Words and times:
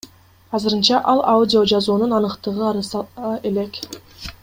Азырынча 0.57 1.01
ал 1.13 1.21
аудиожазуунун 1.33 2.15
аныктыгы 2.21 2.65
ырастала 2.73 3.35
элек. 3.51 3.83